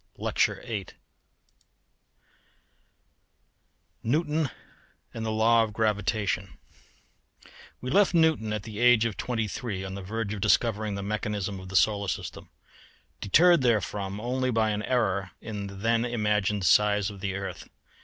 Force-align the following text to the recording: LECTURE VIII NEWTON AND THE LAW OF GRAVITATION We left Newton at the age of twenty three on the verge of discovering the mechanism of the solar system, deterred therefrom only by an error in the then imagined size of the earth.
LECTURE 0.17 0.63
VIII 0.65 0.87
NEWTON 4.01 4.49
AND 5.13 5.23
THE 5.23 5.29
LAW 5.31 5.61
OF 5.65 5.73
GRAVITATION 5.73 6.57
We 7.81 7.91
left 7.91 8.15
Newton 8.15 8.51
at 8.51 8.63
the 8.63 8.79
age 8.79 9.05
of 9.05 9.15
twenty 9.15 9.47
three 9.47 9.83
on 9.83 9.93
the 9.93 10.01
verge 10.01 10.33
of 10.33 10.41
discovering 10.41 10.95
the 10.95 11.03
mechanism 11.03 11.59
of 11.59 11.69
the 11.69 11.75
solar 11.75 12.07
system, 12.07 12.49
deterred 13.19 13.61
therefrom 13.61 14.19
only 14.19 14.49
by 14.49 14.71
an 14.71 14.81
error 14.81 15.33
in 15.39 15.67
the 15.67 15.75
then 15.75 16.03
imagined 16.03 16.65
size 16.65 17.11
of 17.11 17.19
the 17.19 17.35
earth. 17.35 17.69